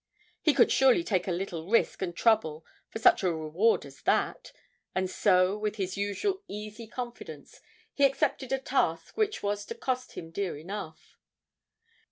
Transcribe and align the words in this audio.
He 0.41 0.55
could 0.55 0.71
surely 0.71 1.03
take 1.03 1.27
a 1.27 1.31
little 1.31 1.67
risk 1.69 2.01
and 2.01 2.15
trouble 2.17 2.65
for 2.89 2.97
such 2.97 3.21
a 3.21 3.31
reward 3.31 3.85
as 3.85 4.01
that; 4.01 4.51
and 4.95 5.07
so, 5.07 5.55
with 5.55 5.75
his 5.75 5.95
usual 5.95 6.41
easy 6.47 6.87
confidence, 6.87 7.61
he 7.93 8.03
accepted 8.03 8.51
a 8.51 8.57
task 8.57 9.15
which 9.15 9.43
was 9.43 9.63
to 9.67 9.75
cost 9.75 10.13
him 10.13 10.31
dear 10.31 10.57
enough. 10.57 11.19